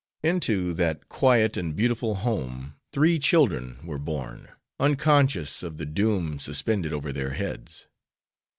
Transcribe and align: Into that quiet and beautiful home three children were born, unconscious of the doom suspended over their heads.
Into 0.23 0.73
that 0.73 1.09
quiet 1.09 1.55
and 1.57 1.75
beautiful 1.75 2.15
home 2.15 2.73
three 2.91 3.19
children 3.19 3.77
were 3.83 3.99
born, 3.99 4.47
unconscious 4.79 5.61
of 5.61 5.77
the 5.77 5.85
doom 5.85 6.39
suspended 6.39 6.91
over 6.91 7.11
their 7.13 7.33
heads. 7.33 7.85